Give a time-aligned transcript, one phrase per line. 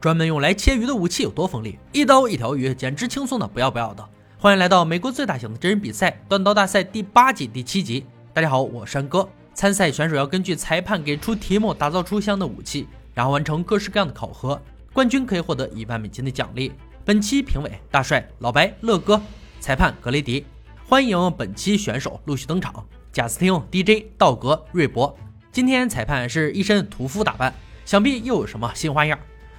[0.00, 4.08] 专门用来切鱼的武器有多锋利，一刀一条鱼，简直轻松的不要不要的。
[4.38, 8.06] 欢迎来到美国最大型的真人比赛——断刀大赛第八季第七集。
[8.32, 9.28] 大家好，我山哥。
[9.54, 14.60] 参赛选手要根据裁判给出题目，打造出相应的武器，然后完成各式各样的考核。
[14.92, 16.70] 冠军可以获得一万美金的奖励。
[17.04, 19.20] 本期评委大帅、老白、乐哥，
[19.58, 20.46] 裁判格雷迪。
[20.86, 25.12] 欢迎本期选手陆续登场：贾斯汀、DJ、道格、瑞博。
[25.50, 27.52] 今天裁判是一身屠夫打扮，
[27.84, 29.18] 想必又有什么新花样？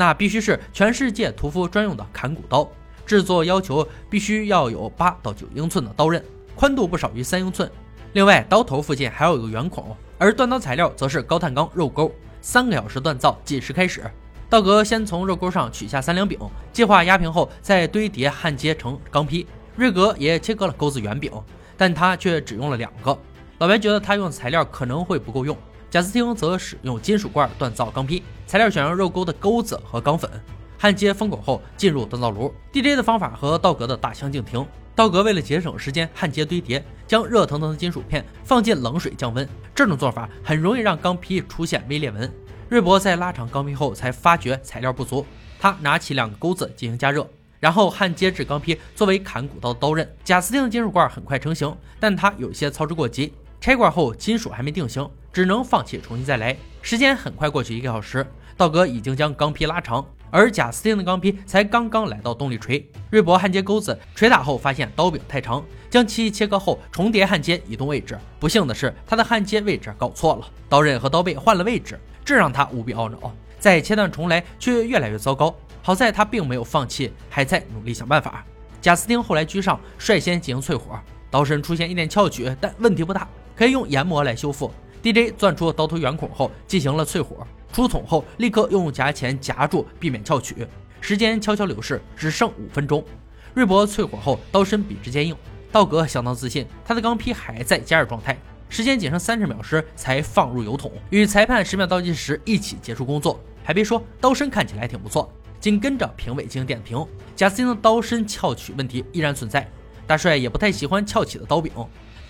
[0.00, 2.66] 那必须是全世界屠夫专用的砍骨刀，
[3.04, 6.24] 制作要求必须要有八到九英寸的刀刃，
[6.56, 7.70] 宽度不少于三英寸。
[8.14, 9.94] 另外，刀头附近还要有个圆孔。
[10.16, 12.10] 而锻刀材料则是高碳钢肉钩。
[12.40, 14.02] 三个小时锻造计时开始。
[14.48, 16.38] 道格先从肉钩上取下三两柄，
[16.72, 19.46] 计划压平后再堆叠焊接成钢坯。
[19.76, 21.30] 瑞格也切割了钩子圆柄，
[21.76, 23.14] 但他却只用了两个。
[23.58, 25.54] 老白觉得他用材料可能会不够用。
[25.90, 30.30] 贾斯汀则使用金属罐锻造钢坯，材料选用肉钩的钩子和钢粉，
[30.78, 32.54] 焊接封口后进入锻造炉。
[32.72, 34.64] DJ 的方法和道格的大相径庭。
[34.94, 39.48] 道格为了节省时间，焊接堆叠，将热腾腾的金属片放进冷水降温。
[39.74, 42.30] 这种做法很容易让钢坯出现微裂纹。
[42.68, 45.26] 瑞博在拉长钢坯后才发觉材料不足，
[45.58, 50.08] 他拿起两个钩子进行加热，然后焊接至钢坯作为砍骨刀的刀刃。
[50.22, 53.32] 贾斯汀的金属罐很快成型，但他有些操之过急。
[53.60, 56.56] 拆罐后，金属还没定型，只能放弃，重新再来。
[56.80, 62.82] 时间很快过去一个小时，道格已经将钢坯拉长，而贾斯汀的钢坯才刚刚来到动力锤。
[63.10, 68.18] 瑞博焊接钩子，锤打后发现刀柄太长，将其切割后重叠焊接，移动位置。
[68.38, 73.30] 不幸的是，他的焊接位置搞错了，刀刃和刀背换了位置，这让他无比懊恼。
[73.58, 75.54] 再切断重来，却越来越糟糕。
[75.82, 78.42] 好在他并没有放弃，还在努力想办法。
[78.80, 80.98] 贾斯汀后来居上，率先进行淬火，
[81.30, 83.28] 刀身出现一点翘曲，但问题不大。
[83.60, 84.72] 可以用研磨来修复。
[85.02, 90.66] DJ 钻出刀头圆孔后进行了淬火，出桶后立刻用夹钳夹住，避免翘曲。
[90.98, 93.04] 时间悄悄流逝，只剩五分钟。
[93.52, 95.36] 瑞博淬火后刀身笔直坚硬，
[95.70, 98.34] 道格相当自信，他的钢坯还在加热状态。
[98.70, 103.38] 时间仅剩三十秒时才放入油桶，与裁判十秒倒计时一起结束工作。
[103.62, 105.30] 还别说，刀身看起来挺不错。
[105.60, 107.06] 紧跟着评委进行点评，
[107.36, 109.68] 贾斯汀的刀身翘曲问题依然存在，
[110.06, 111.70] 大帅也不太喜欢翘起的刀柄。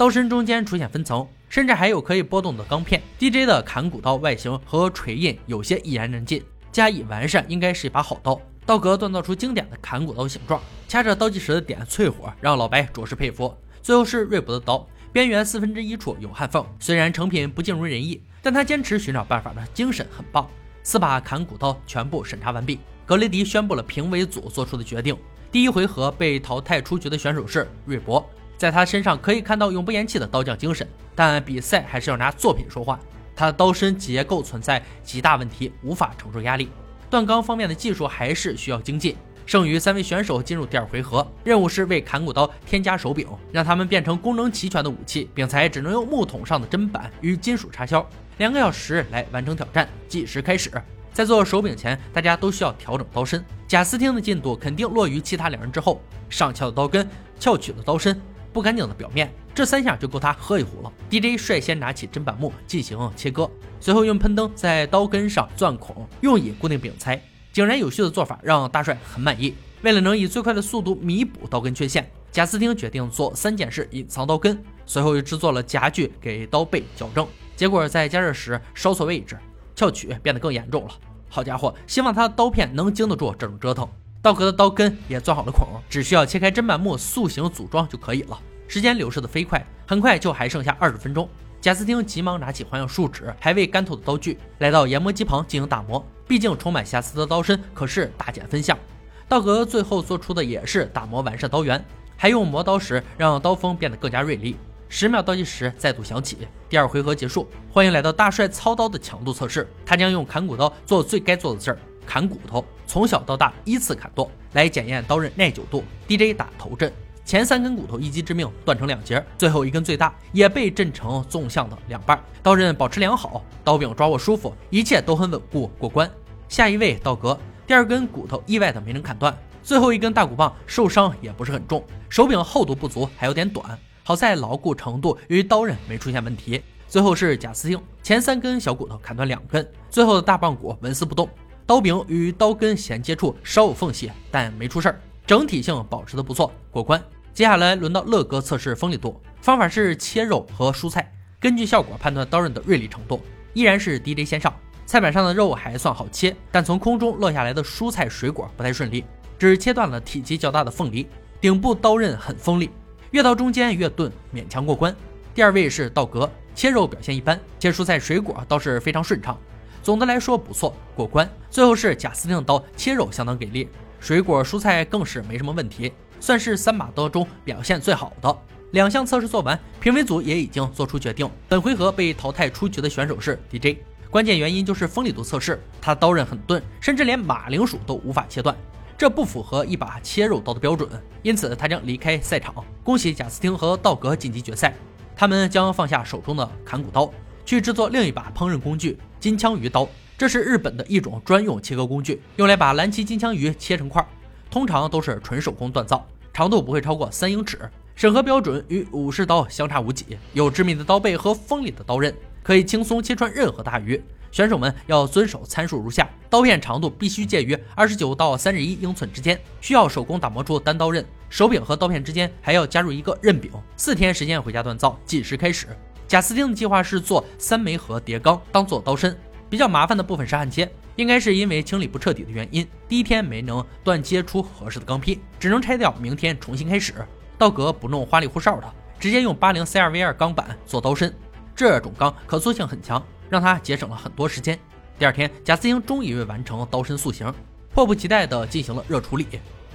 [0.00, 3.02] 刀身中间出现分层，甚至还有可以波动的钢片。
[3.18, 8.40] DJ 的砍骨刀外形和锤印有些一言难尽，加以完善，应该是一把好刀。
[8.64, 10.58] 道格锻造出经典的砍骨刀形状，
[10.88, 13.54] 掐着倒计时的点淬火，让老白着实佩服。
[13.82, 20.48] 最后是瑞博的刀，边缘四分之一处有焊缝，虽然成品不尽如人意，但他坚持寻找办法的精神很棒。
[20.82, 25.14] 四把砍骨刀全部审查完毕，格雷迪宣布了评委组做出的决定：
[25.52, 28.26] 第一回合被淘汰出局的选手是瑞博。
[28.60, 33.00] 在他身上可以看到永不言弃的刀匠精神，但比赛还是要拿作品说话。
[33.34, 36.68] 他的刀身结构存在极大问题，无法承受压力。
[37.10, 39.16] 锻钢方面的技术还是需要精进。
[39.46, 48.06] 剩余三位选手进入第二回合，任务是为砍骨刀添加手柄，让他们变成功能齐全的武器，并且只能用木桶上的砧板与金属插销。
[48.36, 50.70] 两个小时来完成挑战，计时开始。
[51.14, 53.42] 在做手柄前，大家都需要调整刀身。
[53.66, 55.98] 贾斯汀的进度肯定落于其他两人之后，
[56.28, 58.20] 上翘的刀根，翘曲的刀身。
[58.52, 60.92] 不干净的表面，这三下就够他喝一壶了。
[61.08, 63.50] DJ 率先拿起砧板木进行切割，
[63.80, 67.20] 随后用喷灯在刀根上钻孔，用以固定柄材。
[67.52, 69.54] 井然有序的做法让大帅很满意。
[69.82, 74.62] 为了能以最快的速度弥补刀根缺陷，贾斯汀决定做三件事隐藏刀根。
[74.86, 79.38] 随后又制作了夹具给刀背矫正，结果在加热时烧错位置，
[79.74, 80.90] 翘曲变得更严重了。
[81.28, 83.88] 好家伙，希望他的刀片能经得住这种折腾。
[84.22, 88.38] 道格的刀根也钻好了孔，只需要切开砧板木塑形组装就可以了。
[88.68, 91.26] 时间流逝的飞快，很快就还剩下二十分钟。
[91.58, 96.04] 贾斯汀急忙拿起环氧树脂还未干透的刀具，来到研磨机旁进行打磨。
[96.28, 98.78] 毕竟充满瑕疵的刀身可是大减分项。
[99.26, 101.82] 道格最后做出的也是打磨完善刀缘，
[102.14, 104.54] 还用磨刀石让刀锋变得更加锐利。
[104.90, 106.36] 十秒倒计时再度响起，
[106.68, 107.48] 第二回合结束。
[107.72, 111.78] 欢迎来到大帅操刀的强度测试，他将用砍骨刀做最该做的事儿。
[112.06, 115.84] 砍骨头，从小到大依次砍剁，来检验刀刃耐久度。
[116.08, 116.92] DJ 打头阵，
[117.24, 122.20] 前三根骨头一击致命，断成两截，最后一根最大，也被震成纵向的两半。
[122.42, 126.10] 刀刃保持良好，刀柄抓握舒服，一切都很稳固，过关。
[126.48, 129.32] 下一位道格，第二根骨头意外的没能砍断，
[129.62, 136.60] 最后一根大骨棒受伤也不是很重，手柄厚度不足，还有点短，好在牢固程度与刀刃没出现问题。
[136.88, 141.28] 最后是贾斯汀，前三根小骨头砍断两根，最后的大棒骨纹丝不动。
[141.66, 147.00] 刀柄与刀根衔接处稍有缝隙，但没出事儿，整体性保持的不错，过关。
[147.32, 153.20] 接下来轮到乐哥测试锋利度，方法是切肉和蔬菜，根据效果判断刀刃的锐利程度。
[153.54, 154.54] 依然是 DJ 先上，
[154.84, 159.04] 菜板上的肉还算好切，但从空中落下来的蔬菜水果不太顺利，
[159.38, 161.06] 只切断了体积较大的凤梨。
[161.40, 162.68] 顶部刀刃很锋利，
[163.12, 164.94] 越到中间越钝，勉强过关。
[165.34, 169.38] 第二位是道格，切肉表现一般，切蔬菜水果倒是非常顺畅。
[169.82, 171.28] 总的来说不错，过关。
[171.50, 173.68] 最后是贾斯汀的刀，切肉相当给力，
[173.98, 178.36] 水果蔬菜更是没什么问题，算是三把刀中表现最好的。
[178.72, 181.28] 两项测试做完，评委组也已经做出决定。
[181.48, 183.78] 本回合被淘汰出局的选手是 DJ，
[184.10, 188.56] 关键原因就是锋利度测试，他刀刃很钝，甚至连马铃薯都无法切断，
[188.96, 190.88] 这不符合一把切肉刀的标准，
[191.22, 192.54] 因此他将离开赛场。
[192.84, 194.72] 恭喜贾斯汀和道格晋级决赛，
[195.16, 197.10] 他们将放下手中的砍骨刀，
[197.44, 199.88] 去制作另一把烹饪工具——金枪鱼刀。
[200.18, 204.04] 这是日本的一种专用切割工具，用来把蓝鳍金枪鱼切成块，
[204.50, 207.58] 通常都是纯手工锻造，长度不会超过三英尺。
[207.94, 214.02] 审核标准与武士刀相差无几，有致密的刀背和锋利的刀刃，可以轻松切穿任何大鱼。
[214.30, 221.04] 选手们要遵守参数如下：刀片长度必须介于二十九到三十一英寸之间，需要手工打磨出单刀刃。
[221.28, 223.50] 手柄和刀片之间还要加入一个刃柄。
[223.76, 225.66] 四天时间回家锻造，计时开始。
[226.10, 229.16] 贾斯汀的计划是做三枚盒叠钢当做刀身，
[229.48, 236.92] 比较麻烦的部分是焊接，应该是因为清理不彻底的原因，第一天没能断接出合适的钢坯，只能拆掉，明天重新开始。
[237.38, 238.68] 道格不弄花里胡哨的，
[238.98, 241.14] 直接用八零 CRV 二钢板做刀身，
[241.54, 244.58] 这种钢可塑性很强，让他节省了很多时间。
[244.98, 247.32] 第二天，贾斯汀终于完成刀身塑形，
[247.72, 249.28] 迫不及待地进行了热处理，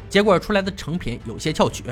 [0.09, 1.85] 结果出来的成品有些翘曲，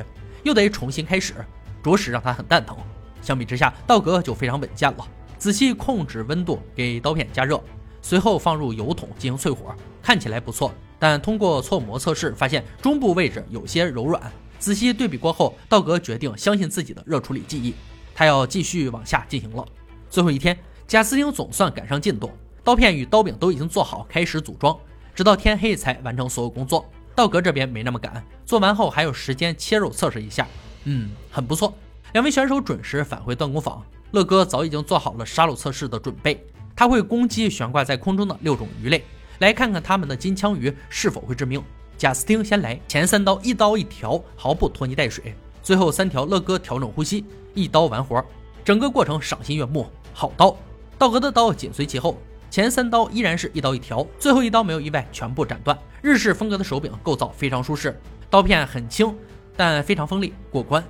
[0.44, 1.34] 又得重新开始，
[1.82, 2.76] 着实让他很蛋疼。
[3.24, 5.08] 相比之下，道格就非常稳健了，
[5.40, 7.60] 仔细控制温度，给刀片加热，
[8.02, 14.22] 随后放入油桶进行淬火，看起来不错，但通过搓磨测试发现中部位置有些柔软。
[14.60, 17.74] 仔细对比过后，道格决定相信自己的热处理技艺，
[18.14, 19.66] 他要继续往下进行了。
[20.10, 22.32] 最后一天，贾斯汀总算赶上进度，
[22.64, 24.78] 刀片与刀柄都已经做好，开始组装，
[25.14, 26.86] 直到天黑才完成所有工作。
[27.16, 30.48] 道格这边没那么赶，做完后还有时间切肉测试一下。
[30.86, 31.74] 嗯，很不错。
[32.14, 36.46] 两位选手准时返回锻工坊，乐哥早已经做好了杀戮测试的准备，
[36.76, 39.04] 他会攻击悬挂在空中的六种鱼类，
[39.40, 41.60] 来看看他们的金枪鱼是否会致命。
[41.98, 45.34] 贾斯汀先来，前三刀一刀一条，毫不拖泥带水。
[45.64, 47.26] 最后三条，乐哥调整呼吸，
[47.56, 48.24] 一刀完活。
[48.64, 50.56] 整个过程赏心悦目，好刀。
[51.00, 52.16] 道格的刀紧随其后，
[52.52, 55.76] 前三刀依然是一刀一条，最后一刀没有意外，全部斩断。
[56.04, 58.00] 日式风格的手柄构造非常舒适，
[58.30, 59.18] 刀片很轻，
[59.58, 60.84] 但非常锋利，过关。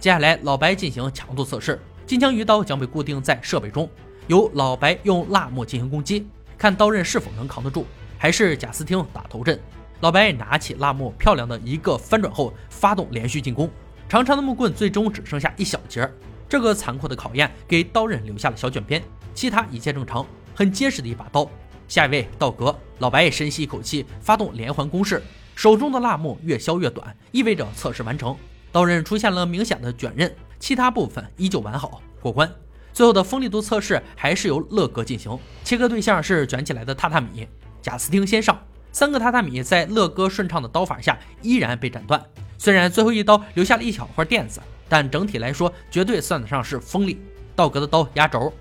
[0.00, 3.86] 接下来老白进行强度测试，金枪鱼刀将被固定在设备中，
[4.28, 6.26] 由老白用蜡墨进行攻击，
[6.56, 7.84] 看刀刃是否能扛得住，
[8.16, 9.60] 还是贾斯汀打头阵。
[10.00, 13.70] 老白拿起蜡木，漂亮的一个翻转后，发动连续进攻。
[14.08, 16.10] 长长的木棍最终只剩下一小截。
[16.48, 19.02] 这个残酷的考验给刀刃留下了小卷边，
[19.34, 21.46] 其他一切正常，很结实的一把刀。
[21.88, 25.22] 下一位道格，老白深吸一口气，发动连环攻势，
[25.54, 28.34] 手中的蜡木越削越短，意味着测试完成。
[28.72, 32.50] 刀刃出现了明显的卷刃，其他部分依旧完好，过关。
[32.92, 37.46] 最后的锋利度测试还是由乐哥进行，切割对象是卷起来的榻榻米。
[37.82, 38.58] 贾斯汀先上。
[38.92, 42.20] 三个榻榻米在乐哥顺畅的刀法下依然被斩断，
[42.58, 47.22] 虽然最后一刀留下了一小块垫子，但整体来说绝对算得上是锋利。
[47.54, 48.52] 道格的刀压轴，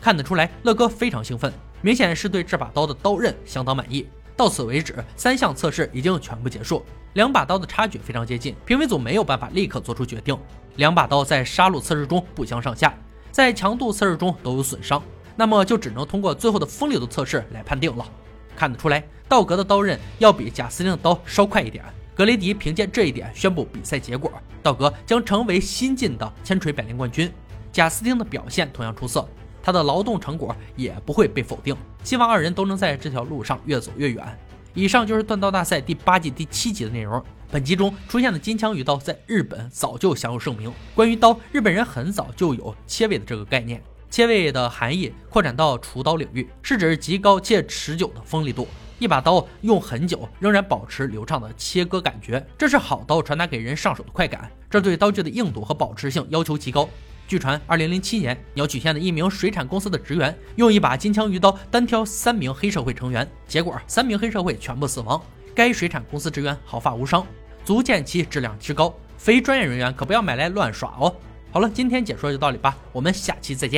[0.00, 1.52] 看得出来乐哥非常兴奋，
[1.82, 4.08] 明显是对这把刀的刀刃相当满意。
[4.38, 10.38] 到此为止，三项测试已经全部结束，两把刀的差距非常接近，评委组没有办法立刻做出决定。
[10.76, 12.94] 两把刀在杀戮测试中不相上下，
[13.32, 15.02] 在强度测试中都有损伤。
[15.34, 18.06] 那么就只能通过最后的锋利度测试来判定了。
[18.54, 21.84] 看得出来，道格的刀刃要比贾斯汀的刀稍快一点。
[22.14, 27.28] 格雷迪凭借这一点宣布比赛结果：道格将成为新晋的千锤百炼冠军。
[27.72, 29.28] 贾斯汀的表现同样出色，
[29.68, 31.76] 他的劳动成果也不会被否定。
[32.02, 34.26] 希望二人都能在这条路上越走越远。
[34.72, 37.22] 以上就是锻刀大赛第八季第七集的内容。
[37.50, 40.72] 本集中出现的金枪鱼刀在日本早就享有盛名。
[40.94, 43.82] 关于刀，日本人很早就有切尾的这个概念。
[44.08, 48.66] 切位的含义扩展到厨刀领域，是指极高且持久的锋利度。
[48.98, 54.50] 一把刀用很久，仍然保持流畅的切割感觉，这是好刀传达给人上手的快感。
[54.70, 56.88] 这对刀具的硬度和保持性要求极高。
[57.28, 65.22] 据传二零零七年鸟取县的一名水产公司的职员用一把金枪鱼刀单挑三名黑社会成员，结果三名黑社会全部死亡，
[65.54, 67.26] 该水产公司职员毫发无伤，
[67.66, 68.96] 足见其质量之高。
[69.18, 71.14] 非专业人员可不要买来乱耍哦。
[71.50, 73.76] 好了，今天解说就到这里吧，我们下期再见。